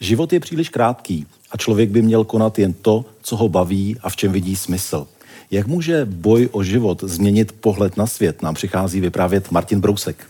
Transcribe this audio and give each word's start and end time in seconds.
Život 0.00 0.32
je 0.32 0.40
příliš 0.40 0.68
krátký 0.68 1.26
a 1.50 1.56
člověk 1.56 1.90
by 1.90 2.02
měl 2.02 2.24
konat 2.24 2.58
jen 2.58 2.72
to, 2.72 3.04
co 3.22 3.36
ho 3.36 3.48
baví 3.48 3.96
a 4.02 4.10
v 4.10 4.16
čem 4.16 4.32
vidí 4.32 4.56
smysl. 4.56 5.06
Jak 5.50 5.66
může 5.66 6.04
boj 6.04 6.48
o 6.52 6.62
život 6.62 7.04
změnit 7.04 7.52
pohled 7.52 7.96
na 7.96 8.06
svět? 8.06 8.42
Nám 8.42 8.54
přichází 8.54 9.00
vyprávět 9.00 9.50
Martin 9.50 9.80
Brousek. 9.80 10.26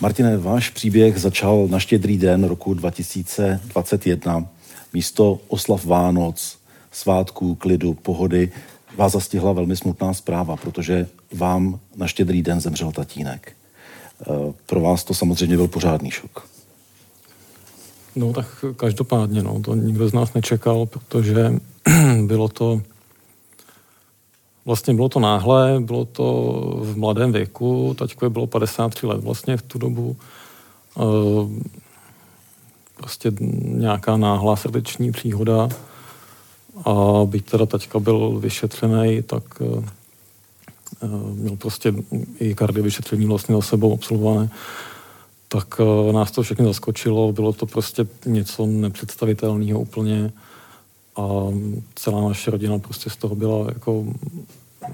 Martine, 0.00 0.36
váš 0.36 0.70
příběh 0.70 1.18
začal 1.18 1.68
na 1.68 1.78
štědrý 1.78 2.18
den 2.18 2.44
roku 2.44 2.74
2021. 2.74 4.46
Místo 4.92 5.40
oslav 5.48 5.84
Vánoc, 5.84 6.58
svátků, 6.92 7.54
klidu, 7.54 7.94
pohody 7.94 8.52
vás 8.98 9.12
zastihla 9.12 9.52
velmi 9.52 9.76
smutná 9.76 10.14
zpráva, 10.14 10.56
protože 10.56 11.06
vám 11.34 11.80
na 11.96 12.06
štědrý 12.06 12.42
den 12.42 12.60
zemřel 12.60 12.92
tatínek. 12.92 13.52
Eh, 14.22 14.52
pro 14.66 14.80
vás 14.80 15.04
to 15.04 15.14
samozřejmě 15.14 15.56
byl 15.56 15.68
pořádný 15.68 16.10
šok. 16.10 16.46
No 18.16 18.32
tak 18.32 18.64
každopádně, 18.76 19.42
no, 19.42 19.60
to 19.60 19.74
nikdo 19.74 20.08
z 20.08 20.12
nás 20.12 20.34
nečekal, 20.34 20.86
protože 20.86 21.54
bylo 22.26 22.48
to 22.48 22.82
Vlastně 24.68 24.94
bylo 24.94 25.08
to 25.08 25.20
náhle, 25.20 25.80
bylo 25.80 26.04
to 26.04 26.52
v 26.82 26.96
mladém 26.96 27.32
věku, 27.32 27.94
taťkovi 27.98 28.30
bylo 28.30 28.46
53 28.46 29.06
let 29.06 29.20
vlastně 29.20 29.56
v 29.56 29.62
tu 29.62 29.78
dobu. 29.78 30.16
Eh, 30.96 31.02
prostě 32.96 33.32
nějaká 33.62 34.16
náhlá 34.16 34.56
srdeční 34.56 35.12
příhoda. 35.12 35.68
A 36.84 37.24
byť 37.24 37.44
teda 37.44 37.66
taťka 37.66 37.98
byl 37.98 38.38
vyšetřený, 38.38 39.22
tak 39.22 39.42
uh, 39.60 39.84
měl 41.34 41.56
prostě 41.56 41.94
i 42.40 42.54
vyšetření 42.70 43.26
vlastně 43.26 43.54
za 43.54 43.62
sebou 43.62 43.94
absolvované, 43.94 44.50
tak 45.48 45.80
uh, 45.80 46.12
nás 46.12 46.30
to 46.30 46.42
všechny 46.42 46.64
zaskočilo, 46.64 47.32
bylo 47.32 47.52
to 47.52 47.66
prostě 47.66 48.06
něco 48.26 48.66
nepředstavitelného 48.66 49.80
úplně. 49.80 50.32
A 51.16 51.22
celá 51.94 52.28
naše 52.28 52.50
rodina 52.50 52.78
prostě 52.78 53.10
z 53.10 53.16
toho 53.16 53.34
byla 53.34 53.66
jako, 53.68 54.04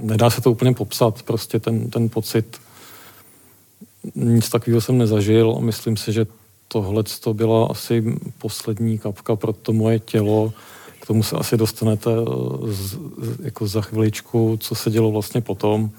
nedá 0.01 0.31
se 0.31 0.41
to 0.41 0.51
úplně 0.51 0.75
popsat, 0.75 1.23
prostě 1.23 1.61
ten, 1.61 1.91
ten 1.91 2.09
pocit, 2.09 2.61
nic 4.15 4.49
takového 4.49 4.81
jsem 4.81 4.99
nezažil 4.99 5.55
a 5.59 5.61
myslím 5.61 5.97
si, 5.97 6.13
že 6.13 6.27
tohle 6.69 7.03
to 7.21 7.35
byla 7.35 7.67
asi 7.67 8.05
poslední 8.39 8.99
kapka 8.99 9.37
pro 9.37 9.53
to 9.53 9.73
moje 9.73 9.99
tělo, 9.99 10.53
k 11.05 11.07
tomu 11.07 11.23
se 11.23 11.37
asi 11.37 11.57
dostanete 11.57 12.11
eh, 12.11 12.73
z, 12.73 12.99
jako 13.43 13.67
za 13.67 13.81
chviličku, 13.81 14.57
co 14.61 14.75
se 14.75 14.91
dělo 14.91 15.11
vlastně 15.11 15.41
potom. 15.41 15.91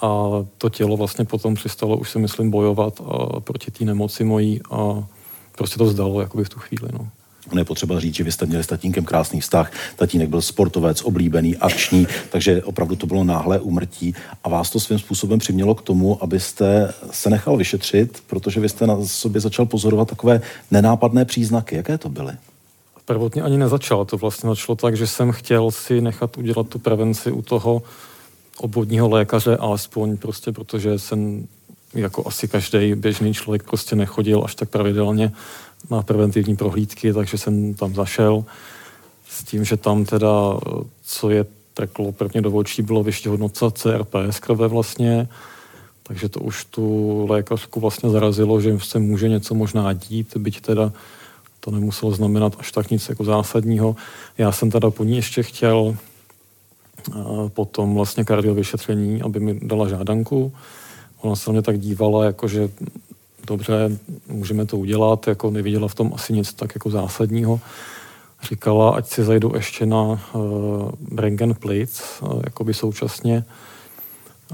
A 0.00 0.28
to 0.58 0.68
tělo 0.68 0.96
vlastně 0.96 1.24
potom 1.24 1.54
přestalo 1.54 1.96
už 1.96 2.10
si 2.10 2.18
myslím 2.18 2.50
bojovat 2.50 3.00
a 3.00 3.40
proti 3.40 3.70
té 3.70 3.84
nemoci 3.84 4.24
mojí 4.24 4.60
a 4.70 5.04
prostě 5.56 5.78
to 5.78 5.86
zdalo 5.86 6.20
jakoby 6.20 6.44
v 6.44 6.48
tu 6.48 6.58
chvíli. 6.58 6.88
No. 6.92 7.08
Ono 7.52 7.60
je 7.60 7.64
potřeba 7.64 8.00
říct, 8.00 8.14
že 8.14 8.24
vy 8.24 8.32
jste 8.32 8.46
měli 8.46 8.64
s 8.64 8.66
tatínkem 8.66 9.04
krásný 9.04 9.40
vztah. 9.40 9.72
Tatínek 9.96 10.28
byl 10.28 10.42
sportovec, 10.42 11.02
oblíbený, 11.02 11.56
akční, 11.56 12.06
takže 12.30 12.62
opravdu 12.62 12.96
to 12.96 13.06
bylo 13.06 13.24
náhle 13.24 13.60
umrtí. 13.60 14.14
A 14.44 14.48
vás 14.48 14.70
to 14.70 14.80
svým 14.80 14.98
způsobem 14.98 15.38
přimělo 15.38 15.74
k 15.74 15.82
tomu, 15.82 16.22
abyste 16.22 16.94
se 17.10 17.30
nechal 17.30 17.56
vyšetřit, 17.56 18.22
protože 18.26 18.60
vy 18.60 18.68
jste 18.68 18.86
na 18.86 18.96
sobě 19.04 19.40
začal 19.40 19.66
pozorovat 19.66 20.08
takové 20.08 20.40
nenápadné 20.70 21.24
příznaky. 21.24 21.76
Jaké 21.76 21.98
to 21.98 22.08
byly? 22.08 22.32
Prvotně 23.10 23.42
ani 23.42 23.58
nezačal. 23.58 24.04
To 24.04 24.16
vlastně 24.16 24.48
začalo 24.48 24.76
tak, 24.76 24.96
že 24.96 25.06
jsem 25.06 25.32
chtěl 25.32 25.70
si 25.70 26.00
nechat 26.00 26.38
udělat 26.38 26.68
tu 26.68 26.78
prevenci 26.78 27.32
u 27.32 27.42
toho 27.42 27.82
obvodního 28.58 29.08
lékaře, 29.08 29.56
alespoň 29.56 30.16
prostě, 30.16 30.52
protože 30.52 30.98
jsem 30.98 31.46
jako 31.94 32.22
asi 32.26 32.48
každý 32.48 32.94
běžný 32.94 33.34
člověk 33.34 33.62
prostě 33.62 33.96
nechodil 33.96 34.42
až 34.44 34.54
tak 34.54 34.68
pravidelně 34.68 35.32
na 35.90 36.02
preventivní 36.02 36.56
prohlídky, 36.56 37.12
takže 37.12 37.38
jsem 37.38 37.74
tam 37.74 37.94
zašel 37.94 38.44
s 39.28 39.44
tím, 39.44 39.64
že 39.64 39.76
tam 39.76 40.04
teda, 40.04 40.54
co 41.02 41.30
je 41.30 41.46
teklo 41.74 42.12
prvně 42.12 42.42
do 42.42 42.52
očí, 42.52 42.82
bylo 42.82 43.02
vyšší 43.02 43.28
hodnota 43.28 43.70
CRP 43.70 44.14
z 44.30 44.38
krve 44.38 44.68
vlastně, 44.68 45.28
takže 46.02 46.28
to 46.28 46.40
už 46.40 46.64
tu 46.64 47.26
lékařku 47.26 47.80
vlastně 47.80 48.10
zarazilo, 48.10 48.60
že 48.60 48.78
se 48.78 48.98
může 48.98 49.28
něco 49.28 49.54
možná 49.54 49.92
dít, 49.92 50.36
byť 50.36 50.60
teda 50.60 50.92
to 51.60 51.70
nemuselo 51.70 52.12
znamenat 52.12 52.56
až 52.58 52.72
tak 52.72 52.90
nic 52.90 53.08
jako 53.08 53.24
zásadního. 53.24 53.96
Já 54.38 54.52
jsem 54.52 54.70
teda 54.70 54.90
po 54.90 55.04
ní 55.04 55.16
ještě 55.16 55.42
chtěl 55.42 55.96
potom 57.48 57.94
vlastně 57.94 58.24
kardiovyšetření, 58.24 59.22
aby 59.22 59.40
mi 59.40 59.60
dala 59.62 59.88
žádanku. 59.88 60.52
Ona 61.20 61.36
se 61.36 61.52
mě 61.52 61.62
tak 61.62 61.78
dívala, 61.78 62.24
jako 62.24 62.48
že 62.48 62.68
dobře, 63.46 63.98
můžeme 64.28 64.66
to 64.66 64.78
udělat, 64.78 65.28
jako 65.28 65.50
neviděla 65.50 65.88
v 65.88 65.94
tom 65.94 66.12
asi 66.14 66.32
nic 66.32 66.52
tak 66.52 66.74
jako 66.74 66.90
zásadního. 66.90 67.60
Říkala, 68.42 68.90
ať 68.90 69.06
si 69.06 69.24
zajdu 69.24 69.52
ještě 69.54 69.86
na 69.86 70.02
uh, 70.02 70.20
rengen 71.16 71.54
plic, 71.54 72.02
uh, 72.22 72.40
jakoby 72.44 72.74
současně 72.74 73.44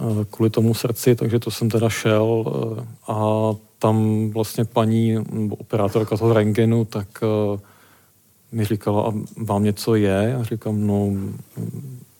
uh, 0.00 0.24
kvůli 0.30 0.50
tomu 0.50 0.74
srdci, 0.74 1.14
takže 1.14 1.38
to 1.38 1.50
jsem 1.50 1.70
teda 1.70 1.88
šel 1.88 2.24
uh, 2.24 2.84
a 3.08 3.54
tam 3.78 4.30
vlastně 4.30 4.64
paní 4.64 5.18
operátorka 5.50 6.16
toho 6.16 6.32
rengenu, 6.32 6.84
tak 6.84 7.08
uh, 7.22 7.60
mi 8.52 8.64
říkala, 8.64 9.08
a 9.08 9.12
vám 9.36 9.64
něco 9.64 9.94
je? 9.94 10.34
Já 10.38 10.42
říkám, 10.42 10.86
no 10.86 11.10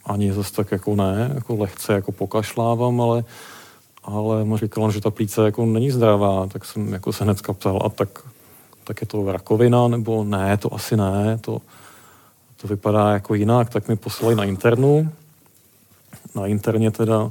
ani 0.05 0.33
zase 0.33 0.53
tak 0.53 0.73
jako 0.73 0.97
ne, 0.97 1.33
jako 1.35 1.57
lehce 1.57 1.93
jako 1.93 2.13
pokašlávám, 2.13 3.01
ale, 3.01 3.25
ale 4.05 4.45
mu 4.45 4.57
říkala, 4.57 4.91
že 4.91 5.01
ta 5.01 5.11
plíce 5.11 5.45
jako 5.45 5.67
není 5.67 5.91
zdravá, 5.91 6.47
tak 6.47 6.65
jsem 6.65 6.93
jako 6.93 7.13
se 7.13 7.25
hnedka 7.25 7.53
ptal, 7.53 7.83
a 7.85 7.89
tak, 7.89 8.09
tak 8.85 9.01
je 9.01 9.07
to 9.07 9.33
rakovina, 9.33 9.89
nebo 9.89 10.25
ne, 10.25 10.57
to 10.57 10.75
asi 10.75 10.97
ne, 10.97 11.39
to, 11.41 11.61
to 12.57 12.69
vypadá 12.69 13.13
jako 13.13 13.35
jinak, 13.35 13.71
tak 13.71 13.89
mi 13.89 13.97
poslali 13.97 14.35
na 14.35 14.45
internu. 14.45 15.11
Na 16.35 16.47
interně 16.47 16.91
teda 16.91 17.31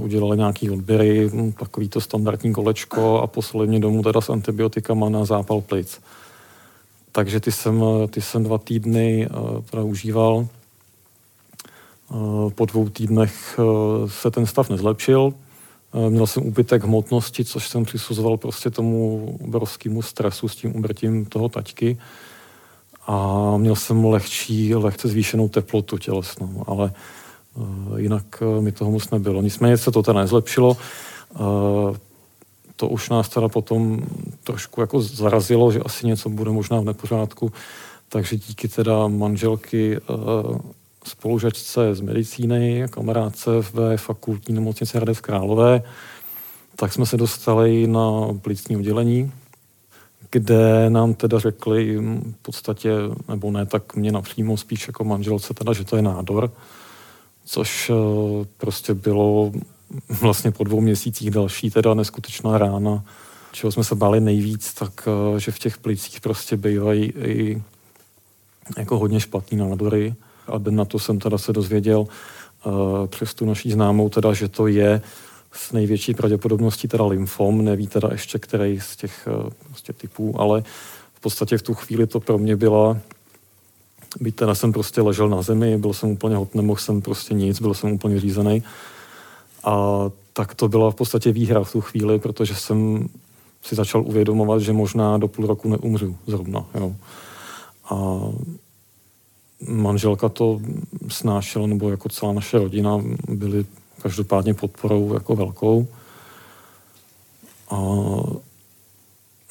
udělali 0.00 0.36
nějaký 0.36 0.70
odběry, 0.70 1.30
hm, 1.32 1.52
takový 1.52 1.88
to 1.88 2.00
standardní 2.00 2.52
kolečko 2.52 3.20
a 3.20 3.26
poslali 3.26 3.66
mě 3.66 3.80
domů 3.80 4.02
teda 4.02 4.20
s 4.20 4.30
antibiotikama 4.30 5.08
na 5.08 5.24
zápal 5.24 5.60
plic. 5.60 6.00
Takže 7.12 7.40
ty 7.40 7.52
jsem, 7.52 7.84
ty 8.10 8.20
jsem 8.20 8.42
dva 8.42 8.58
týdny 8.58 9.26
eh, 9.26 9.62
teda 9.70 9.82
užíval. 9.82 10.46
Eh, 12.10 12.50
po 12.54 12.64
dvou 12.64 12.88
týdnech 12.88 13.58
se 14.06 14.30
ten 14.30 14.46
stav 14.46 14.70
nezlepšil. 14.70 15.34
Měl 16.08 16.26
jsem 16.26 16.46
úbytek 16.46 16.84
hmotnosti, 16.84 17.44
což 17.44 17.68
jsem 17.68 17.84
přisuzoval 17.84 18.36
prostě 18.36 18.70
tomu 18.70 19.38
obrovskému 19.44 20.02
stresu 20.02 20.48
s 20.48 20.56
tím 20.56 20.76
umrtím 20.76 21.24
toho 21.26 21.48
taťky. 21.48 21.98
A 23.06 23.56
měl 23.56 23.76
jsem 23.76 24.04
lehčí, 24.04 24.74
lehce 24.74 25.08
zvýšenou 25.08 25.48
teplotu 25.48 25.98
tělesnou, 25.98 26.64
ale 26.66 26.92
Eh, 26.92 26.94
jinak 27.96 28.42
eh, 28.42 28.60
mi 28.60 28.72
toho 28.72 28.90
moc 28.90 29.10
nebylo. 29.10 29.42
Nicméně 29.42 29.76
se 29.76 29.90
to 29.90 30.02
teda 30.02 30.20
nezlepšilo. 30.20 30.76
Eh, 31.34 31.98
to 32.76 32.88
už 32.88 33.08
nás 33.08 33.28
teda 33.28 33.48
potom 33.48 34.02
trošku 34.44 34.80
jako 34.80 35.00
zarazilo, 35.00 35.72
že 35.72 35.80
asi 35.80 36.06
něco 36.06 36.28
bude 36.28 36.50
možná 36.50 36.80
v 36.80 36.84
nepořádku. 36.84 37.52
Takže 38.08 38.36
díky 38.36 38.68
teda 38.68 39.08
manželky 39.08 40.00
spolužačce 41.04 41.94
z 41.94 42.00
medicíny, 42.00 42.84
kamarádce 42.90 43.50
v 43.60 43.96
fakultní 43.96 44.54
nemocnici 44.54 44.96
Hradec 44.96 45.20
Králové, 45.20 45.82
tak 46.76 46.92
jsme 46.92 47.06
se 47.06 47.16
dostali 47.16 47.86
na 47.86 48.28
plicní 48.42 48.76
oddělení, 48.76 49.32
kde 50.30 50.90
nám 50.90 51.14
teda 51.14 51.38
řekli 51.38 51.98
v 51.98 52.34
podstatě, 52.42 52.92
nebo 53.28 53.50
ne, 53.50 53.66
tak 53.66 53.96
mě 53.96 54.12
napřímo 54.12 54.56
spíš 54.56 54.86
jako 54.86 55.04
manželce 55.04 55.54
teda, 55.54 55.72
že 55.72 55.84
to 55.84 55.96
je 55.96 56.02
nádor, 56.02 56.52
což 57.50 57.90
eh, 57.90 57.94
prostě 58.56 58.94
bylo 58.94 59.52
vlastně 60.20 60.50
po 60.50 60.64
dvou 60.64 60.80
měsících 60.80 61.30
další 61.30 61.70
teda 61.70 61.94
neskutečná 61.94 62.58
rána, 62.58 63.04
čeho 63.52 63.72
jsme 63.72 63.84
se 63.84 63.94
báli 63.94 64.20
nejvíc, 64.20 64.74
tak 64.74 65.08
eh, 65.08 65.40
že 65.40 65.52
v 65.52 65.58
těch 65.58 65.78
plicích 65.78 66.20
prostě 66.20 66.56
bývají 66.56 67.12
i 67.24 67.62
jako 68.78 68.98
hodně 68.98 69.20
špatný 69.20 69.58
nádory. 69.58 70.14
A 70.46 70.58
den 70.58 70.76
na 70.76 70.84
to 70.84 70.98
jsem 70.98 71.18
teda 71.18 71.38
se 71.38 71.52
dozvěděl 71.52 72.00
uh, 72.00 73.06
přes 73.06 73.34
tu 73.34 73.44
naší 73.44 73.70
známou 73.70 74.08
teda, 74.08 74.32
že 74.32 74.48
to 74.48 74.66
je 74.66 75.02
s 75.52 75.72
největší 75.72 76.14
pravděpodobností 76.14 76.88
teda 76.88 77.06
lymfom, 77.06 77.64
neví 77.64 77.86
teda 77.86 78.08
ještě 78.12 78.38
který 78.38 78.80
z 78.80 78.96
těch 78.96 79.28
prostě 79.66 79.92
typů, 79.92 80.40
ale 80.40 80.62
v 81.14 81.20
podstatě 81.20 81.58
v 81.58 81.62
tu 81.62 81.74
chvíli 81.74 82.06
to 82.06 82.20
pro 82.20 82.38
mě 82.38 82.56
byla 82.56 82.96
Byť 84.20 84.34
teda 84.34 84.54
jsem 84.54 84.72
prostě 84.72 85.02
ležel 85.02 85.28
na 85.28 85.42
zemi, 85.42 85.78
byl 85.78 85.92
jsem 85.92 86.10
úplně 86.10 86.36
hot, 86.36 86.54
nemohl 86.54 86.80
jsem 86.80 87.02
prostě 87.02 87.34
nic, 87.34 87.60
byl 87.60 87.74
jsem 87.74 87.92
úplně 87.92 88.20
řízený. 88.20 88.62
A 89.64 90.04
tak 90.32 90.54
to 90.54 90.68
byla 90.68 90.90
v 90.90 90.94
podstatě 90.94 91.32
výhra 91.32 91.64
v 91.64 91.72
tu 91.72 91.80
chvíli, 91.80 92.18
protože 92.18 92.54
jsem 92.54 93.08
si 93.62 93.74
začal 93.74 94.02
uvědomovat, 94.02 94.60
že 94.60 94.72
možná 94.72 95.18
do 95.18 95.28
půl 95.28 95.46
roku 95.46 95.68
neumřu 95.68 96.16
zrovna. 96.26 96.64
Jo. 96.74 96.94
A 97.90 98.20
manželka 99.68 100.28
to 100.28 100.60
snášela, 101.08 101.66
nebo 101.66 101.90
jako 101.90 102.08
celá 102.08 102.32
naše 102.32 102.58
rodina 102.58 102.98
byli 103.28 103.64
každopádně 104.02 104.54
podporou 104.54 105.14
jako 105.14 105.36
velkou. 105.36 105.88
A 107.70 107.76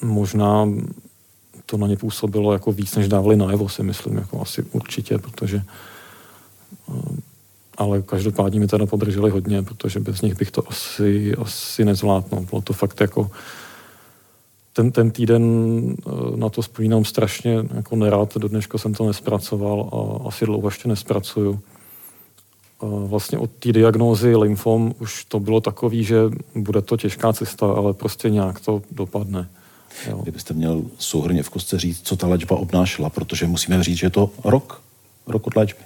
možná 0.02 0.68
to 1.70 1.76
na 1.76 1.86
ně 1.86 1.96
působilo 1.96 2.52
jako 2.52 2.72
víc, 2.72 2.96
než 2.96 3.08
dávali 3.08 3.36
najevo, 3.36 3.68
si 3.68 3.82
myslím, 3.82 4.16
jako 4.16 4.40
asi 4.40 4.62
určitě, 4.62 5.18
protože 5.18 5.62
eh, 6.88 6.92
ale 7.76 8.02
každopádně 8.02 8.60
mi 8.60 8.66
teda 8.66 8.86
podrželi 8.86 9.30
hodně, 9.30 9.62
protože 9.62 10.00
bez 10.00 10.20
nich 10.22 10.38
bych 10.38 10.50
to 10.50 10.68
asi, 10.68 11.34
asi 11.36 11.84
nezvládnul. 11.84 12.46
Bylo 12.50 12.62
to 12.62 12.72
fakt 12.72 13.00
jako 13.00 13.30
ten, 14.72 14.92
ten 14.92 15.10
týden 15.10 15.44
eh, 16.06 16.36
na 16.36 16.48
to 16.48 16.62
vzpomínám 16.62 17.04
strašně 17.04 17.64
jako 17.74 17.96
nerad, 17.96 18.36
do 18.36 18.48
dneška 18.48 18.78
jsem 18.78 18.94
to 18.94 19.06
nespracoval 19.06 19.90
a 19.92 20.28
asi 20.28 20.46
dlouho 20.46 20.68
ještě 20.68 20.88
nespracuju. 20.88 21.60
A 22.80 22.86
vlastně 22.86 23.38
od 23.38 23.50
té 23.50 23.72
diagnózy 23.72 24.36
lymfom 24.36 24.94
už 24.98 25.24
to 25.24 25.40
bylo 25.40 25.60
takový, 25.60 26.04
že 26.04 26.20
bude 26.54 26.82
to 26.82 26.96
těžká 26.96 27.32
cesta, 27.32 27.72
ale 27.72 27.92
prostě 27.92 28.30
nějak 28.30 28.60
to 28.60 28.82
dopadne. 28.90 29.48
Jo. 30.08 30.18
Kdybyste 30.22 30.54
měl 30.54 30.82
souhrně 30.98 31.42
v 31.42 31.50
kostce 31.50 31.78
říct, 31.78 32.00
co 32.02 32.16
ta 32.16 32.26
léčba 32.26 32.56
obnášela, 32.56 33.10
protože 33.10 33.46
musíme 33.46 33.82
říct, 33.82 33.98
že 33.98 34.06
je 34.06 34.10
to 34.10 34.30
rok, 34.44 34.82
rok 35.26 35.46
od 35.46 35.56
léčby. 35.56 35.80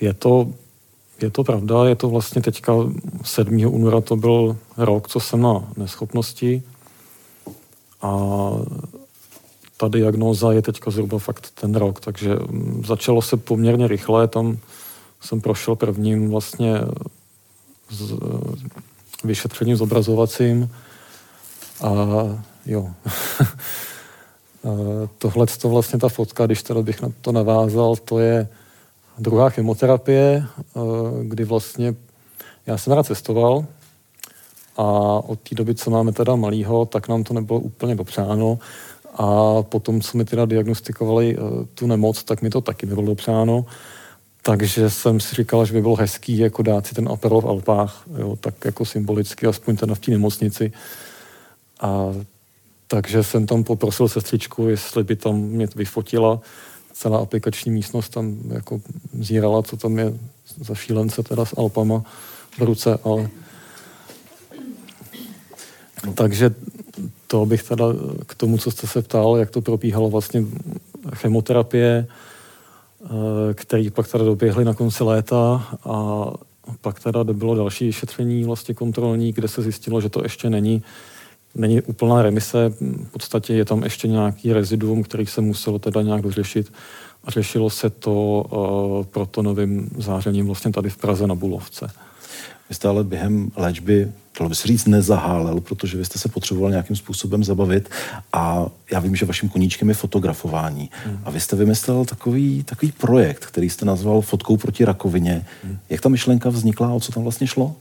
Je 0.00 0.14
to, 0.14 0.48
je 1.22 1.30
to 1.30 1.44
pravda, 1.44 1.84
je 1.84 1.96
to 1.96 2.08
vlastně 2.08 2.42
teďka 2.42 2.72
7. 3.24 3.66
února 3.66 4.00
to 4.00 4.16
byl 4.16 4.56
rok, 4.76 5.08
co 5.08 5.20
jsem 5.20 5.40
na 5.40 5.68
neschopnosti 5.76 6.62
a 8.02 8.50
ta 9.76 9.88
diagnóza 9.88 10.52
je 10.52 10.62
teďka 10.62 10.90
zhruba 10.90 11.18
fakt 11.18 11.50
ten 11.60 11.74
rok, 11.74 12.00
takže 12.00 12.34
mm, 12.34 12.82
začalo 12.86 13.22
se 13.22 13.36
poměrně 13.36 13.88
rychle, 13.88 14.28
tam 14.28 14.58
jsem 15.20 15.40
prošel 15.40 15.76
prvním 15.76 16.30
vlastně 16.30 16.80
s 17.90 18.14
vyšetřením 19.24 19.76
zobrazovacím 19.76 20.70
a 21.82 21.90
jo. 22.66 22.90
Tohle 25.18 25.46
to 25.46 25.68
vlastně 25.68 25.98
ta 25.98 26.08
fotka, 26.08 26.46
když 26.46 26.62
teda 26.62 26.82
bych 26.82 27.02
na 27.02 27.08
to 27.20 27.32
navázal, 27.32 27.96
to 27.96 28.18
je 28.18 28.48
druhá 29.18 29.50
chemoterapie, 29.50 30.44
kdy 31.22 31.44
vlastně 31.44 31.94
já 32.66 32.78
jsem 32.78 32.92
rád 32.92 33.06
cestoval 33.06 33.64
a 34.76 34.82
od 35.26 35.40
té 35.40 35.54
doby, 35.54 35.74
co 35.74 35.90
máme 35.90 36.12
teda 36.12 36.36
malýho, 36.36 36.86
tak 36.86 37.08
nám 37.08 37.24
to 37.24 37.34
nebylo 37.34 37.60
úplně 37.60 37.94
dopřáno 37.94 38.58
a 39.14 39.62
potom, 39.62 40.00
co 40.00 40.18
mi 40.18 40.24
teda 40.24 40.44
diagnostikovali 40.44 41.36
tu 41.74 41.86
nemoc, 41.86 42.24
tak 42.24 42.42
mi 42.42 42.50
to 42.50 42.60
taky 42.60 42.86
nebylo 42.86 43.06
dopřáno. 43.06 43.64
Takže 44.42 44.90
jsem 44.90 45.20
si 45.20 45.34
říkal, 45.34 45.66
že 45.66 45.72
by 45.72 45.80
bylo 45.80 45.96
hezký 45.96 46.38
jako 46.38 46.62
dát 46.62 46.86
si 46.86 46.94
ten 46.94 47.08
apel 47.08 47.40
v 47.40 47.46
Alpách, 47.46 48.02
jo, 48.18 48.36
tak 48.40 48.64
jako 48.64 48.84
symbolicky, 48.84 49.46
aspoň 49.46 49.76
teda 49.76 49.94
v 49.94 49.98
té 49.98 50.10
nemocnici. 50.10 50.72
A 51.80 52.12
takže 52.88 53.22
jsem 53.22 53.46
tam 53.46 53.64
poprosil 53.64 54.08
sestřičku, 54.08 54.68
jestli 54.68 55.04
by 55.04 55.16
tam 55.16 55.36
mě 55.36 55.68
vyfotila. 55.76 56.40
Celá 56.92 57.18
aplikační 57.18 57.70
místnost, 57.70 58.08
tam 58.08 58.38
jako 58.48 58.80
zírala, 59.20 59.62
co 59.62 59.76
tam 59.76 59.98
je 59.98 60.18
za 60.60 60.74
šílence 60.74 61.22
teda 61.22 61.44
s 61.44 61.58
Alpama 61.58 62.02
v 62.58 62.62
ruce, 62.62 62.98
ale 63.04 63.28
takže 66.14 66.54
to 67.26 67.46
bych 67.46 67.62
teda 67.62 67.84
k 68.26 68.34
tomu, 68.34 68.58
co 68.58 68.70
jste 68.70 68.86
se 68.86 69.02
ptal, 69.02 69.36
jak 69.36 69.50
to 69.50 69.60
probíhalo 69.60 70.10
vlastně 70.10 70.44
chemoterapie, 71.14 72.06
eh, 73.04 73.08
který 73.54 73.90
pak 73.90 74.08
teda 74.08 74.24
doběhly 74.24 74.64
na 74.64 74.74
konci 74.74 75.04
léta 75.04 75.66
a 75.84 76.26
pak 76.80 77.00
teda 77.00 77.24
bylo 77.24 77.54
další 77.54 77.92
šetření 77.92 78.44
vlastně 78.44 78.74
kontrolní, 78.74 79.32
kde 79.32 79.48
se 79.48 79.62
zjistilo, 79.62 80.00
že 80.00 80.08
to 80.08 80.22
ještě 80.22 80.50
není 80.50 80.82
není 81.56 81.82
úplná 81.82 82.22
remise, 82.22 82.72
v 82.80 83.10
podstatě 83.10 83.54
je 83.54 83.64
tam 83.64 83.82
ještě 83.82 84.08
nějaký 84.08 84.52
reziduum, 84.52 85.02
který 85.02 85.26
se 85.26 85.40
muselo 85.40 85.78
teda 85.78 86.02
nějak 86.02 86.22
dořešit 86.22 86.72
a 87.24 87.30
řešilo 87.30 87.70
se 87.70 87.90
to 87.90 88.12
uh, 88.50 89.04
protonovým 89.04 89.90
zářením 89.98 90.46
vlastně 90.46 90.72
tady 90.72 90.90
v 90.90 90.96
Praze 90.96 91.26
na 91.26 91.34
Bulovce. 91.34 91.90
Vy 92.68 92.74
jste 92.74 92.88
ale 92.88 93.04
během 93.04 93.50
léčby, 93.56 94.12
dalo 94.38 94.48
by 94.48 94.54
se 94.54 94.68
říct, 94.68 94.86
nezahálel, 94.86 95.60
protože 95.60 95.98
vy 95.98 96.04
jste 96.04 96.18
se 96.18 96.28
potřeboval 96.28 96.70
nějakým 96.70 96.96
způsobem 96.96 97.44
zabavit 97.44 97.88
a 98.32 98.66
já 98.92 99.00
vím, 99.00 99.16
že 99.16 99.26
vaším 99.26 99.48
koníčkem 99.48 99.88
je 99.88 99.94
fotografování. 99.94 100.90
Hmm. 101.04 101.18
A 101.24 101.30
vy 101.30 101.40
jste 101.40 101.56
vymyslel 101.56 102.04
takový, 102.04 102.62
takový 102.62 102.92
projekt, 102.92 103.46
který 103.46 103.70
jste 103.70 103.84
nazval 103.84 104.20
Fotkou 104.20 104.56
proti 104.56 104.84
rakovině. 104.84 105.46
Hmm. 105.64 105.78
Jak 105.90 106.00
ta 106.00 106.08
myšlenka 106.08 106.48
vznikla 106.48 106.88
a 106.88 106.92
o 106.92 107.00
co 107.00 107.12
tam 107.12 107.22
vlastně 107.22 107.46
šlo? 107.46 107.74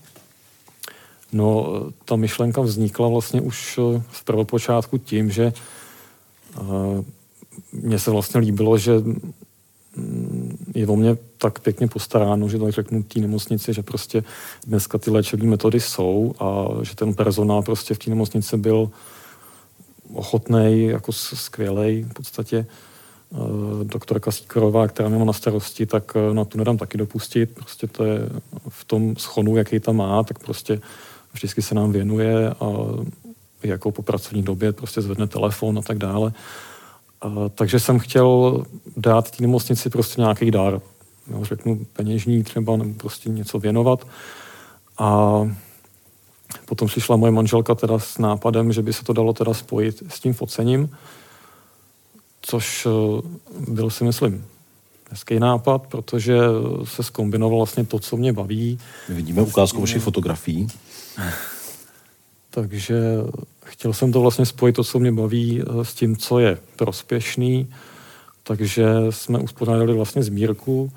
No, 1.35 1.67
ta 2.05 2.15
myšlenka 2.15 2.61
vznikla 2.61 3.07
vlastně 3.07 3.41
už 3.41 3.79
eh, 3.79 4.01
v 4.09 4.23
prvopočátku 4.23 4.97
tím, 4.97 5.31
že 5.31 5.53
eh, 6.57 7.03
mně 7.71 7.99
se 7.99 8.11
vlastně 8.11 8.39
líbilo, 8.39 8.77
že 8.77 8.93
mm, 9.95 10.71
je 10.75 10.87
o 10.87 10.95
mě 10.95 11.17
tak 11.37 11.59
pěkně 11.59 11.87
postaráno, 11.87 12.49
že 12.49 12.59
tak 12.59 12.71
řeknu 12.71 13.03
té 13.03 13.19
nemocnici, 13.19 13.73
že 13.73 13.83
prostě 13.83 14.23
dneska 14.67 14.97
ty 14.97 15.11
léčebné 15.11 15.49
metody 15.49 15.79
jsou 15.79 16.33
a 16.39 16.67
že 16.83 16.95
ten 16.95 17.13
personál 17.13 17.61
prostě 17.61 17.93
v 17.93 17.99
té 17.99 18.09
nemocnici 18.09 18.57
byl 18.57 18.89
ochotný, 20.13 20.85
jako 20.85 21.11
skvělej 21.11 22.03
v 22.03 22.13
podstatě. 22.13 22.65
Eh, 23.33 23.83
doktorka 23.83 24.31
Sikorová, 24.31 24.87
která 24.87 25.09
mě 25.09 25.17
má 25.17 25.25
na 25.25 25.33
starosti, 25.33 25.85
tak 25.85 26.17
na 26.33 26.45
tu 26.45 26.57
nedám 26.57 26.77
taky 26.77 26.97
dopustit. 26.97 27.55
Prostě 27.55 27.87
to 27.87 28.03
je 28.03 28.19
v 28.69 28.85
tom 28.85 29.15
schonu, 29.15 29.57
jaký 29.57 29.79
tam 29.79 29.95
má, 29.95 30.23
tak 30.23 30.39
prostě 30.39 30.81
vždycky 31.35 31.61
se 31.61 31.75
nám 31.75 31.91
věnuje 31.91 32.49
a 32.49 32.67
jako 33.63 33.91
po 33.91 34.01
pracovní 34.01 34.43
době 34.43 34.73
prostě 34.73 35.01
zvedne 35.01 35.27
telefon 35.27 35.79
a 35.79 35.81
tak 35.81 35.97
dále. 35.97 36.33
A, 37.21 37.49
takže 37.55 37.79
jsem 37.79 37.99
chtěl 37.99 38.63
dát 38.97 39.31
té 39.31 39.37
nemocnici 39.41 39.89
prostě 39.89 40.21
nějaký 40.21 40.51
dar. 40.51 40.81
Jo, 41.31 41.45
řeknu 41.45 41.85
peněžní 41.93 42.43
třeba, 42.43 42.77
nebo 42.77 42.93
prostě 42.93 43.29
něco 43.29 43.59
věnovat. 43.59 44.07
A 44.97 45.39
potom 46.65 46.87
přišla 46.87 47.15
moje 47.15 47.31
manželka 47.31 47.75
teda 47.75 47.99
s 47.99 48.17
nápadem, 48.17 48.73
že 48.73 48.81
by 48.81 48.93
se 48.93 49.03
to 49.03 49.13
dalo 49.13 49.33
teda 49.33 49.53
spojit 49.53 50.03
s 50.09 50.19
tím 50.19 50.33
focením, 50.33 50.89
což 52.41 52.87
eh, 52.87 53.71
byl 53.71 53.89
si 53.89 54.03
myslím 54.03 54.45
hezký 55.09 55.39
nápad, 55.39 55.87
protože 55.87 56.39
se 56.83 57.03
zkombinoval 57.03 57.57
vlastně 57.57 57.85
to, 57.85 57.99
co 57.99 58.17
mě 58.17 58.33
baví. 58.33 58.79
My 59.09 59.15
vidíme 59.15 59.41
ukázku 59.41 59.81
vašich 59.81 60.01
fotografií. 60.01 60.67
Takže 62.49 63.01
chtěl 63.65 63.93
jsem 63.93 64.11
to 64.11 64.21
vlastně 64.21 64.45
spojit, 64.45 64.73
to, 64.73 64.83
co 64.83 64.99
mě 64.99 65.11
baví, 65.11 65.61
eh, 65.61 65.85
s 65.85 65.93
tím, 65.93 66.17
co 66.17 66.39
je 66.39 66.57
prospěšný. 66.75 67.69
Takže 68.43 68.85
jsme 69.09 69.39
uspořádali 69.39 69.93
vlastně 69.93 70.23
sbírku, 70.23 70.91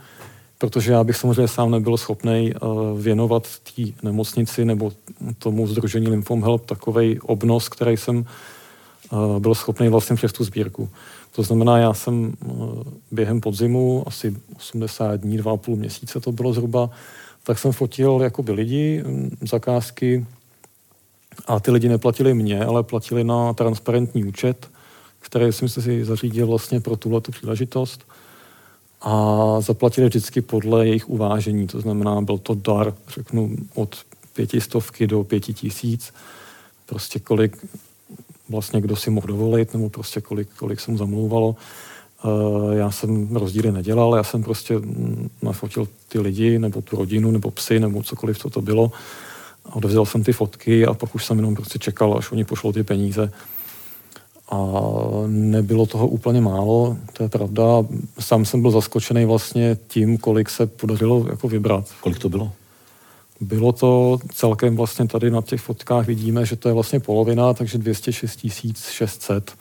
protože 0.58 0.92
já 0.92 1.04
bych 1.04 1.16
samozřejmě 1.16 1.48
sám 1.48 1.70
nebyl 1.70 1.96
schopný 1.96 2.52
eh, 2.54 2.58
věnovat 3.00 3.46
té 3.76 3.82
nemocnici 4.02 4.64
nebo 4.64 4.92
tomu 5.38 5.66
združení 5.66 6.08
Lymphom 6.08 6.42
Help 6.42 6.66
takový 6.66 7.20
obnos, 7.20 7.68
který 7.68 7.96
jsem 7.96 8.24
eh, 9.12 9.40
byl 9.40 9.54
schopný 9.54 9.88
vlastně 9.88 10.16
přes 10.16 10.32
tu 10.32 10.44
sbírku. 10.44 10.88
To 11.32 11.42
znamená, 11.42 11.78
já 11.78 11.94
jsem 11.94 12.32
během 13.10 13.40
podzimu, 13.40 14.04
asi 14.06 14.36
80 14.56 15.20
dní, 15.20 15.38
2,5 15.38 15.76
měsíce 15.76 16.20
to 16.20 16.32
bylo 16.32 16.52
zhruba, 16.52 16.90
tak 17.48 17.58
jsem 17.58 17.72
fotil 17.72 18.20
jakoby 18.22 18.52
lidi, 18.52 19.02
mm, 19.06 19.36
zakázky 19.40 20.26
a 21.46 21.60
ty 21.60 21.70
lidi 21.70 21.88
neplatili 21.88 22.34
mě, 22.34 22.64
ale 22.64 22.82
platili 22.82 23.24
na 23.24 23.52
transparentní 23.52 24.24
účet, 24.24 24.70
který 25.20 25.52
jsem 25.52 25.68
si 25.68 26.04
zařídil 26.04 26.46
vlastně 26.46 26.80
pro 26.80 26.96
tuhle 26.96 27.20
tu 27.20 27.32
příležitost 27.32 28.04
a 29.00 29.36
zaplatili 29.60 30.06
vždycky 30.08 30.40
podle 30.40 30.86
jejich 30.86 31.08
uvážení, 31.08 31.66
to 31.66 31.80
znamená, 31.80 32.20
byl 32.20 32.38
to 32.38 32.54
dar, 32.54 32.94
řeknu, 33.08 33.56
od 33.74 33.96
pětistovky 34.34 35.06
do 35.06 35.24
pěti 35.24 35.54
tisíc, 35.54 36.14
prostě 36.86 37.18
kolik 37.18 37.56
vlastně 38.48 38.80
kdo 38.80 38.96
si 38.96 39.10
mohl 39.10 39.26
dovolit, 39.26 39.72
nebo 39.72 39.90
prostě 39.90 40.20
kolik, 40.20 40.48
kolik 40.56 40.80
se 40.80 40.90
mu 40.90 40.98
zamlouvalo. 40.98 41.56
Eh, 42.24 42.76
já 42.76 42.90
jsem 42.90 43.36
rozdíly 43.36 43.72
nedělal, 43.72 44.16
já 44.16 44.22
jsem 44.22 44.42
prostě 44.42 44.74
nafotil 45.42 45.88
ty 46.08 46.20
lidi, 46.20 46.58
nebo 46.58 46.82
tu 46.82 46.96
rodinu, 46.96 47.30
nebo 47.30 47.50
psy, 47.50 47.80
nebo 47.80 48.02
cokoliv, 48.02 48.38
co 48.38 48.50
to 48.50 48.62
bylo. 48.62 48.92
odevzal 49.72 50.06
jsem 50.06 50.24
ty 50.24 50.32
fotky 50.32 50.86
a 50.86 50.94
pak 50.94 51.14
už 51.14 51.24
jsem 51.24 51.36
jenom 51.36 51.54
prostě 51.54 51.78
čekal, 51.78 52.18
až 52.18 52.32
oni 52.32 52.44
pošlou 52.44 52.72
ty 52.72 52.82
peníze. 52.82 53.32
A 54.50 54.58
nebylo 55.26 55.86
toho 55.86 56.08
úplně 56.08 56.40
málo, 56.40 56.96
to 57.12 57.22
je 57.22 57.28
pravda. 57.28 57.62
Sám 58.18 58.44
jsem 58.44 58.62
byl 58.62 58.70
zaskočený 58.70 59.24
vlastně 59.24 59.78
tím, 59.88 60.18
kolik 60.18 60.50
se 60.50 60.66
podařilo 60.66 61.26
jako 61.30 61.48
vybrat. 61.48 61.84
Kolik 62.00 62.18
to 62.18 62.28
bylo? 62.28 62.52
Bylo 63.40 63.72
to 63.72 64.18
celkem 64.32 64.76
vlastně 64.76 65.08
tady 65.08 65.30
na 65.30 65.42
těch 65.42 65.60
fotkách 65.60 66.06
vidíme, 66.06 66.46
že 66.46 66.56
to 66.56 66.68
je 66.68 66.74
vlastně 66.74 67.00
polovina, 67.00 67.54
takže 67.54 67.78
206 67.78 68.46
600 68.90 69.52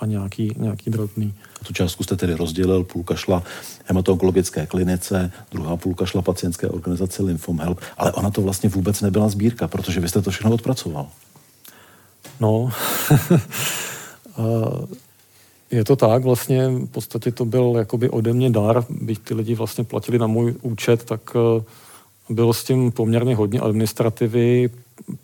a 0.00 0.06
nějaký, 0.06 0.54
nějaký 0.56 0.90
drobný. 0.90 1.34
A 1.60 1.64
tu 1.64 1.72
částku 1.72 2.04
jste 2.04 2.16
tedy 2.16 2.34
rozdělil, 2.34 2.84
půlka 2.84 3.14
šla 3.14 3.42
hematologické 3.84 4.66
klinice, 4.66 5.32
druhá 5.50 5.76
půlka 5.76 6.06
šla 6.06 6.22
pacientské 6.22 6.68
organizaci 6.68 7.22
Lymphom 7.22 7.60
Help, 7.60 7.80
ale 7.98 8.12
ona 8.12 8.30
to 8.30 8.42
vlastně 8.42 8.68
vůbec 8.68 9.00
nebyla 9.00 9.28
sbírka, 9.28 9.68
protože 9.68 10.00
vy 10.00 10.08
jste 10.08 10.22
to 10.22 10.30
všechno 10.30 10.54
odpracoval. 10.54 11.06
No, 12.40 12.70
je 15.70 15.84
to 15.84 15.96
tak, 15.96 16.22
vlastně 16.22 16.68
v 16.68 16.86
podstatě 16.86 17.32
to 17.32 17.44
byl 17.44 17.74
jakoby 17.78 18.10
ode 18.10 18.32
mě 18.32 18.50
dar, 18.50 18.84
byť 18.90 19.18
ty 19.18 19.34
lidi 19.34 19.54
vlastně 19.54 19.84
platili 19.84 20.18
na 20.18 20.26
můj 20.26 20.54
účet, 20.62 21.04
tak 21.04 21.20
eh, 21.36 21.64
bylo 22.28 22.54
s 22.54 22.64
tím 22.64 22.92
poměrně 22.92 23.36
hodně 23.36 23.60
administrativy. 23.60 24.70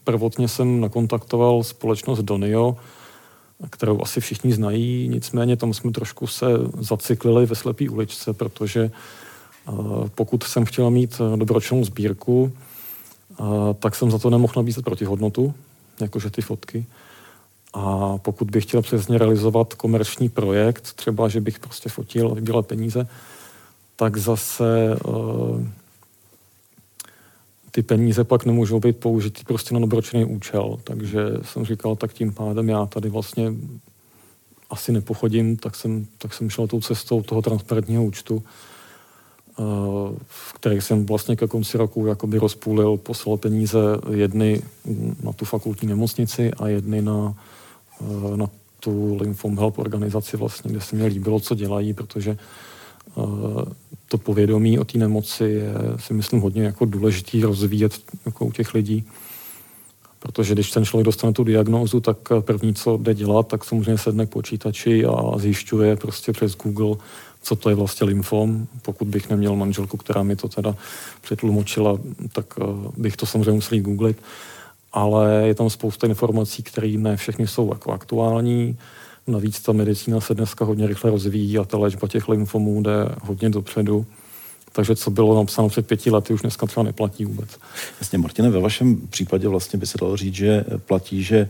Prvotně 0.04 0.48
jsem 0.48 0.80
nakontaktoval 0.80 1.62
společnost 1.62 2.18
Donio, 2.18 2.76
kterou 3.70 4.02
asi 4.02 4.20
všichni 4.20 4.52
znají, 4.52 5.08
nicméně 5.08 5.56
tam 5.56 5.74
jsme 5.74 5.92
trošku 5.92 6.26
se 6.26 6.46
zaciklili 6.78 7.46
ve 7.46 7.54
slepý 7.54 7.88
uličce, 7.88 8.32
protože 8.32 8.90
eh, 8.90 9.72
pokud 10.14 10.42
jsem 10.42 10.64
chtěl 10.64 10.90
mít 10.90 11.20
eh, 11.20 11.36
dobročnou 11.36 11.84
sbírku, 11.84 12.52
eh, 12.52 13.44
tak 13.78 13.94
jsem 13.94 14.10
za 14.10 14.18
to 14.18 14.30
nemohl 14.30 14.52
nabízet 14.56 14.84
protihodnotu, 14.84 15.54
jakože 16.00 16.30
ty 16.30 16.42
fotky. 16.42 16.86
A 17.72 18.18
pokud 18.18 18.50
bych 18.50 18.64
chtěl 18.64 18.82
přesně 18.82 19.18
realizovat 19.18 19.74
komerční 19.74 20.28
projekt, 20.28 20.92
třeba, 20.92 21.28
že 21.28 21.40
bych 21.40 21.58
prostě 21.58 21.88
fotil 21.88 22.28
a 22.30 22.34
vybíral 22.34 22.62
peníze, 22.62 23.06
tak 23.96 24.16
zase 24.16 24.96
ty 27.74 27.82
peníze 27.82 28.24
pak 28.24 28.44
nemůžou 28.44 28.80
být 28.80 28.96
použity 28.96 29.42
prostě 29.44 29.74
na 29.74 29.80
dobročný 29.80 30.24
účel. 30.24 30.78
Takže 30.84 31.20
jsem 31.42 31.64
říkal, 31.64 31.96
tak 31.96 32.12
tím 32.12 32.32
pádem 32.32 32.68
já 32.68 32.86
tady 32.86 33.08
vlastně 33.08 33.52
asi 34.70 34.92
nepochodím, 34.92 35.56
tak 35.56 35.76
jsem, 35.76 36.06
tak 36.18 36.34
jsem 36.34 36.50
šel 36.50 36.66
tou 36.66 36.80
cestou 36.80 37.22
toho 37.22 37.42
transparentního 37.42 38.04
účtu, 38.04 38.42
eh, 38.42 39.62
v 40.26 40.52
který 40.52 40.80
jsem 40.80 41.06
vlastně 41.06 41.36
ke 41.36 41.46
konci 41.46 41.78
roku 41.78 42.06
jakoby 42.06 42.38
rozpůlil, 42.38 42.96
poslal 42.96 43.36
peníze 43.36 43.78
jedny 44.10 44.62
na 45.22 45.32
tu 45.32 45.44
fakultní 45.44 45.88
nemocnici 45.88 46.50
a 46.52 46.68
jedny 46.68 47.02
na, 47.02 47.34
eh, 48.00 48.36
na 48.36 48.46
tu 48.80 49.16
Lymphom 49.20 49.58
Help 49.58 49.78
organizaci 49.78 50.36
vlastně, 50.36 50.70
kde 50.70 50.80
se 50.80 50.96
mi 50.96 51.06
líbilo, 51.06 51.40
co 51.40 51.54
dělají, 51.54 51.94
protože 51.94 52.38
to 54.08 54.18
povědomí 54.18 54.78
o 54.78 54.84
té 54.84 54.98
nemoci 54.98 55.44
je, 55.44 55.74
si 55.96 56.14
myslím, 56.14 56.40
hodně 56.40 56.62
jako 56.62 56.84
důležitý 56.84 57.42
rozvíjet 57.42 57.92
jako 58.26 58.44
u 58.44 58.52
těch 58.52 58.74
lidí. 58.74 59.04
Protože 60.18 60.54
když 60.54 60.70
ten 60.70 60.84
člověk 60.84 61.04
dostane 61.04 61.32
tu 61.32 61.44
diagnózu, 61.44 62.00
tak 62.00 62.16
první, 62.40 62.74
co 62.74 62.96
jde 62.96 63.14
dělat, 63.14 63.48
tak 63.48 63.64
samozřejmě 63.64 63.98
sedne 63.98 64.26
k 64.26 64.30
počítači 64.30 65.04
a 65.04 65.38
zjišťuje 65.38 65.96
prostě 65.96 66.32
přes 66.32 66.56
Google, 66.56 66.96
co 67.42 67.56
to 67.56 67.68
je 67.68 67.74
vlastně 67.74 68.06
lymfom. 68.06 68.66
Pokud 68.82 69.08
bych 69.08 69.30
neměl 69.30 69.56
manželku, 69.56 69.96
která 69.96 70.22
mi 70.22 70.36
to 70.36 70.48
teda 70.48 70.76
přetlumočila, 71.20 71.98
tak 72.32 72.46
eh, 72.60 72.64
bych 72.96 73.16
to 73.16 73.26
samozřejmě 73.26 73.52
musel 73.52 73.80
googlit. 73.80 74.16
Ale 74.92 75.42
je 75.46 75.54
tam 75.54 75.70
spousta 75.70 76.06
informací, 76.06 76.62
které 76.62 76.88
ne 76.88 77.16
všechny 77.16 77.46
jsou 77.46 77.68
jako 77.68 77.92
aktuální. 77.92 78.78
Navíc 79.26 79.60
ta 79.60 79.72
medicína 79.72 80.20
se 80.20 80.34
dneska 80.34 80.64
hodně 80.64 80.86
rychle 80.86 81.10
rozvíjí 81.10 81.58
a 81.58 81.64
ta 81.64 81.78
léčba 81.78 82.08
těch 82.08 82.28
lymfomů 82.28 82.82
jde 82.82 82.92
hodně 83.22 83.50
dopředu. 83.50 84.06
Takže 84.72 84.96
co 84.96 85.10
bylo 85.10 85.36
napsáno 85.36 85.68
před 85.68 85.86
pěti 85.86 86.10
lety, 86.10 86.34
už 86.34 86.40
dneska 86.40 86.66
třeba 86.66 86.84
neplatí 86.84 87.24
vůbec. 87.24 87.58
Jasně, 88.00 88.18
Martine, 88.18 88.50
ve 88.50 88.60
vašem 88.60 88.96
případě 89.10 89.48
vlastně 89.48 89.78
by 89.78 89.86
se 89.86 89.98
dalo 90.00 90.16
říct, 90.16 90.34
že 90.34 90.64
platí, 90.86 91.22
že 91.22 91.48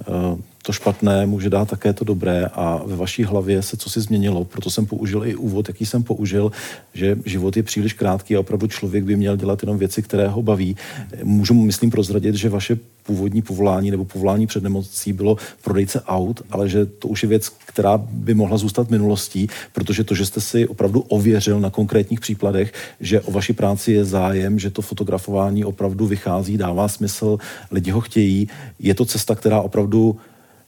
Eh, 0.00 0.36
to 0.66 0.72
špatné 0.72 1.26
může 1.26 1.50
dát 1.50 1.68
také 1.68 1.92
to 1.92 2.04
dobré 2.04 2.46
a 2.52 2.80
ve 2.86 2.96
vaší 2.96 3.24
hlavě 3.24 3.62
se 3.62 3.76
co 3.76 3.90
si 3.90 4.00
změnilo, 4.00 4.44
proto 4.44 4.70
jsem 4.70 4.86
použil 4.86 5.24
i 5.24 5.34
úvod, 5.34 5.68
jaký 5.68 5.86
jsem 5.86 6.02
použil, 6.02 6.52
že 6.94 7.16
život 7.24 7.56
je 7.56 7.62
příliš 7.62 7.92
krátký 7.92 8.36
a 8.36 8.40
opravdu 8.40 8.66
člověk 8.66 9.04
by 9.04 9.16
měl 9.16 9.36
dělat 9.36 9.62
jenom 9.62 9.78
věci, 9.78 10.02
které 10.02 10.28
ho 10.28 10.42
baví. 10.42 10.76
Můžu 11.22 11.54
myslím, 11.54 11.90
prozradit, 11.90 12.34
že 12.34 12.48
vaše 12.48 12.78
původní 13.02 13.42
povolání 13.42 13.90
nebo 13.90 14.04
povolání 14.04 14.46
před 14.46 14.62
nemocí 14.62 15.12
bylo 15.12 15.36
prodejce 15.62 16.00
aut, 16.00 16.42
ale 16.50 16.68
že 16.68 16.86
to 16.86 17.08
už 17.08 17.22
je 17.22 17.28
věc, 17.28 17.48
která 17.66 17.96
by 17.98 18.34
mohla 18.34 18.56
zůstat 18.56 18.90
minulostí, 18.90 19.48
protože 19.72 20.04
to, 20.04 20.14
že 20.14 20.26
jste 20.26 20.40
si 20.40 20.68
opravdu 20.68 21.00
ověřil 21.00 21.60
na 21.60 21.70
konkrétních 21.70 22.20
příkladech, 22.20 22.72
že 23.00 23.20
o 23.20 23.32
vaší 23.32 23.52
práci 23.52 23.92
je 23.92 24.04
zájem, 24.04 24.58
že 24.58 24.70
to 24.70 24.82
fotografování 24.82 25.64
opravdu 25.64 26.06
vychází, 26.06 26.56
dává 26.56 26.88
smysl, 26.88 27.38
lidi 27.70 27.90
ho 27.90 28.00
chtějí, 28.00 28.48
je 28.78 28.94
to 28.94 29.04
cesta, 29.04 29.34
která 29.34 29.60
opravdu 29.60 30.16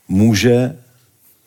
může 0.08 0.76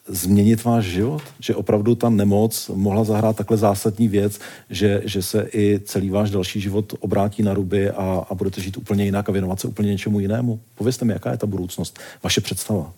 změnit 0.08 0.64
váš 0.64 0.86
život? 0.86 1.22
Že 1.40 1.56
opravdu 1.56 1.96
ta 1.96 2.10
nemoc 2.10 2.72
mohla 2.74 3.04
zahrát 3.04 3.36
takhle 3.36 3.58
zásadní 3.58 4.08
věc, 4.08 4.40
že, 4.70 5.02
že 5.06 5.22
se 5.22 5.48
i 5.54 5.80
celý 5.86 6.10
váš 6.10 6.32
další 6.32 6.62
život 6.62 6.94
obrátí 7.00 7.44
na 7.44 7.54
ruby 7.54 7.90
a, 7.90 8.26
a 8.30 8.36
budete 8.36 8.62
žít 8.62 8.78
úplně 8.78 9.06
jinak 9.06 9.30
a 9.30 9.32
věnovat 9.32 9.60
se 9.60 9.68
úplně 9.68 9.92
něčemu 9.92 10.20
jinému? 10.20 10.60
Povězte 10.76 11.06
mi, 11.06 11.14
jaká 11.14 11.32
je 11.32 11.38
ta 11.38 11.48
budoucnost, 11.48 12.00
vaše 12.24 12.42
představa? 12.42 12.94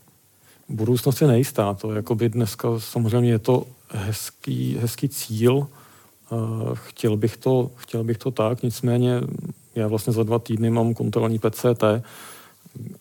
Budoucnost 0.69 1.21
je 1.21 1.27
nejistá. 1.27 1.73
To 1.73 1.91
jakoby 1.91 2.29
dneska 2.29 2.67
samozřejmě 2.77 3.31
je 3.31 3.39
to 3.39 3.65
hezký, 3.89 4.77
hezký 4.81 5.09
cíl. 5.09 5.67
Chtěl 6.73 7.17
bych, 7.17 7.37
to, 7.37 7.71
chtěl 7.75 8.03
bych 8.03 8.17
to 8.17 8.31
tak, 8.31 8.63
nicméně 8.63 9.21
já 9.75 9.87
vlastně 9.87 10.13
za 10.13 10.23
dva 10.23 10.39
týdny 10.39 10.69
mám 10.69 10.93
kontrolní 10.93 11.39
PCT 11.39 11.83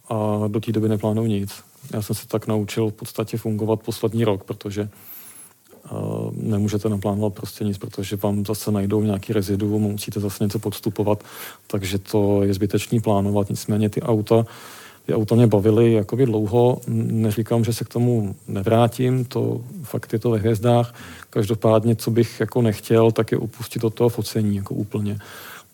a 0.08 0.44
do 0.48 0.60
té 0.60 0.72
doby 0.72 0.88
neplánuju 0.88 1.26
nic. 1.26 1.50
Já 1.92 2.02
jsem 2.02 2.16
se 2.16 2.28
tak 2.28 2.46
naučil 2.46 2.90
v 2.90 2.94
podstatě 2.94 3.38
fungovat 3.38 3.82
poslední 3.82 4.24
rok, 4.24 4.44
protože 4.44 4.88
uh, 5.92 6.30
nemůžete 6.32 6.88
naplánovat 6.88 7.34
prostě 7.34 7.64
nic, 7.64 7.78
protože 7.78 8.16
vám 8.16 8.46
zase 8.46 8.70
najdou 8.70 9.02
nějaký 9.02 9.32
reziduum, 9.32 9.82
musíte 9.82 10.20
zase 10.20 10.44
něco 10.44 10.58
podstupovat, 10.58 11.24
takže 11.66 11.98
to 11.98 12.42
je 12.42 12.54
zbytečný 12.54 13.00
plánovat. 13.00 13.50
Nicméně 13.50 13.88
ty 13.90 14.02
auta, 14.02 14.46
ty 15.06 15.14
auta 15.14 15.34
mě 15.34 15.46
bavily 15.46 15.92
jakoby 15.92 16.26
dlouho, 16.26 16.80
neříkám, 16.86 17.64
že 17.64 17.72
se 17.72 17.84
k 17.84 17.88
tomu 17.88 18.34
nevrátím, 18.48 19.24
to 19.24 19.60
fakt 19.82 20.12
je 20.12 20.18
to 20.18 20.30
ve 20.30 20.38
hvězdách. 20.38 20.94
Každopádně, 21.30 21.96
co 21.96 22.10
bych 22.10 22.40
jako 22.40 22.62
nechtěl, 22.62 23.12
tak 23.12 23.32
je 23.32 23.38
upustit 23.38 23.84
od 23.84 23.94
toho 23.94 24.08
focení 24.08 24.56
jako 24.56 24.74
úplně. 24.74 25.18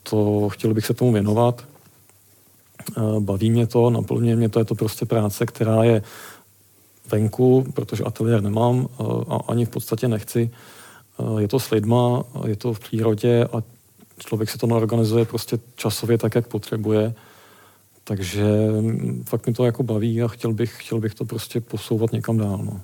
To 0.02 0.48
chtěl 0.48 0.74
bych 0.74 0.86
se 0.86 0.94
tomu 0.94 1.12
věnovat, 1.12 1.64
baví 3.18 3.50
mě 3.50 3.66
to, 3.66 3.90
naplňuje 3.90 4.36
mě 4.36 4.48
to, 4.48 4.58
je 4.58 4.64
to 4.64 4.74
prostě 4.74 5.06
práce, 5.06 5.46
která 5.46 5.84
je 5.84 6.02
venku, 7.10 7.66
protože 7.74 8.04
ateliér 8.04 8.42
nemám 8.42 8.88
eh, 8.88 9.04
a 9.28 9.36
ani 9.48 9.64
v 9.64 9.70
podstatě 9.70 10.08
nechci. 10.08 10.50
Eh, 11.20 11.42
je 11.42 11.48
to 11.48 11.60
s 11.60 11.70
lidma, 11.70 12.24
je 12.46 12.56
to 12.56 12.74
v 12.74 12.80
přírodě 12.80 13.44
a 13.44 13.62
člověk 14.18 14.50
se 14.50 14.58
to 14.58 14.66
naorganizuje 14.66 15.24
prostě 15.24 15.58
časově 15.74 16.18
tak, 16.18 16.34
jak 16.34 16.48
potřebuje. 16.48 17.14
Takže 18.04 18.44
mm, 18.80 19.24
fakt 19.26 19.46
mi 19.46 19.52
to 19.52 19.64
jako 19.64 19.82
baví 19.82 20.22
a 20.22 20.28
chtěl 20.28 20.52
bych, 20.52 20.76
chtěl 20.78 21.00
bych 21.00 21.14
to 21.14 21.24
prostě 21.24 21.60
posouvat 21.60 22.12
někam 22.12 22.38
dál. 22.38 22.60
No. 22.64 22.80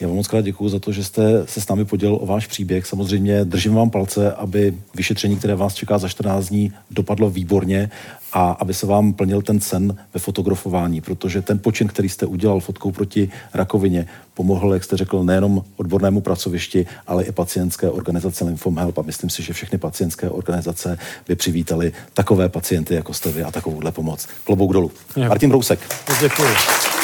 Já 0.00 0.08
vám 0.08 0.16
moc 0.16 0.28
krát 0.28 0.40
děkuji 0.40 0.68
za 0.68 0.78
to, 0.78 0.92
že 0.92 1.04
jste 1.04 1.46
se 1.46 1.60
s 1.60 1.68
námi 1.68 1.84
podělil 1.84 2.18
o 2.20 2.26
váš 2.26 2.46
příběh. 2.46 2.86
Samozřejmě 2.86 3.44
držím 3.44 3.74
vám 3.74 3.90
palce, 3.90 4.32
aby 4.32 4.74
vyšetření, 4.94 5.36
které 5.36 5.54
vás 5.54 5.74
čeká 5.74 5.98
za 5.98 6.08
14 6.08 6.48
dní, 6.48 6.72
dopadlo 6.90 7.30
výborně 7.30 7.90
a 8.32 8.50
aby 8.50 8.74
se 8.74 8.86
vám 8.86 9.12
plnil 9.12 9.42
ten 9.42 9.60
sen 9.60 9.96
ve 10.14 10.20
fotografování, 10.20 11.00
protože 11.00 11.42
ten 11.42 11.58
počin, 11.58 11.88
který 11.88 12.08
jste 12.08 12.26
udělal 12.26 12.60
fotkou 12.60 12.92
proti 12.92 13.30
rakovině, 13.54 14.06
pomohl, 14.34 14.74
jak 14.74 14.84
jste 14.84 14.96
řekl, 14.96 15.24
nejenom 15.24 15.64
odbornému 15.76 16.20
pracovišti, 16.20 16.86
ale 17.06 17.24
i 17.24 17.32
pacientské 17.32 17.90
organizace 17.90 18.44
Lymphom 18.44 18.78
Help 18.78 18.98
a 18.98 19.02
myslím 19.02 19.30
si, 19.30 19.42
že 19.42 19.52
všechny 19.52 19.78
pacientské 19.78 20.30
organizace 20.30 20.98
by 21.28 21.36
přivítali 21.36 21.92
takové 22.14 22.48
pacienty, 22.48 22.94
jako 22.94 23.14
jste 23.14 23.32
vy 23.32 23.42
a 23.42 23.50
takovouhle 23.50 23.92
pomoc. 23.92 24.28
Klobouk 24.44 24.72
dolů. 24.72 24.90
Martin 25.28 25.50
Brousek. 25.50 25.80
Děkuji. 26.20 26.99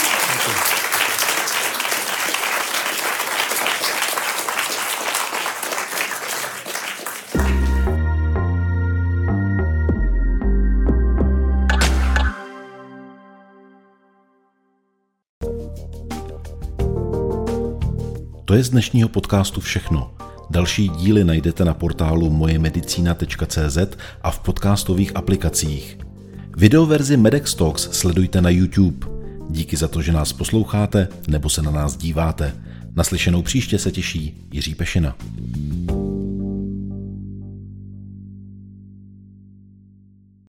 To 18.46 18.54
je 18.54 18.64
z 18.64 18.70
dnešního 18.70 19.08
podcastu 19.08 19.60
všechno. 19.60 20.14
Další 20.50 20.88
díly 20.88 21.24
najdete 21.24 21.64
na 21.64 21.74
portálu 21.74 22.30
mojemedicina.cz 22.30 23.78
a 24.22 24.30
v 24.30 24.38
podcastových 24.38 25.16
aplikacích. 25.16 25.98
Videoverzi 26.56 27.16
Medex 27.16 27.54
Talks 27.54 27.88
sledujte 27.92 28.42
na 28.42 28.50
YouTube. 28.50 29.06
Díky 29.50 29.76
za 29.76 29.88
to, 29.88 30.02
že 30.02 30.12
nás 30.12 30.32
posloucháte 30.32 31.08
nebo 31.28 31.48
se 31.48 31.62
na 31.62 31.70
nás 31.70 31.96
díváte. 31.96 32.54
Naslyšenou 32.96 33.42
příště 33.42 33.78
se 33.78 33.92
těší 33.92 34.46
Jiří 34.52 34.74
Pešina. 34.74 35.16